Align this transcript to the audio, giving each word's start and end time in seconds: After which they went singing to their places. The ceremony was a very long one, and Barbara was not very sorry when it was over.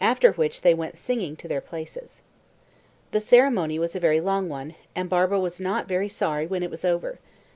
After 0.00 0.32
which 0.32 0.62
they 0.62 0.74
went 0.74 0.98
singing 0.98 1.36
to 1.36 1.46
their 1.46 1.60
places. 1.60 2.20
The 3.12 3.20
ceremony 3.20 3.78
was 3.78 3.94
a 3.94 4.00
very 4.00 4.20
long 4.20 4.48
one, 4.48 4.74
and 4.96 5.08
Barbara 5.08 5.38
was 5.38 5.60
not 5.60 5.86
very 5.86 6.08
sorry 6.08 6.48
when 6.48 6.64
it 6.64 6.70
was 6.72 6.84
over. 6.84 7.20